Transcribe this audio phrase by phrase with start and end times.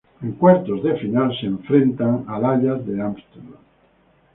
[0.23, 3.59] En cuartos de final se enfrentan al Ajax de Ámsterdam.